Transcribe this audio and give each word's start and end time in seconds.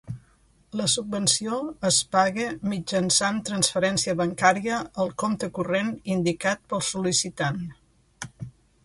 La 0.79 0.85
subvenció 0.91 1.57
es 1.89 1.99
paga 2.15 2.47
mitjançant 2.71 3.37
transferència 3.49 4.15
bancària 4.23 4.79
al 5.05 5.13
compte 5.25 5.51
corrent 5.59 5.93
indicat 6.17 6.65
pel 6.73 6.83
sol·licitant. 6.89 7.61